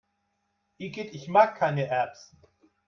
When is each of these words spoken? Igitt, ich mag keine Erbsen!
Igitt, 0.79 1.13
ich 1.13 1.27
mag 1.27 1.53
keine 1.59 1.85
Erbsen! 1.85 2.39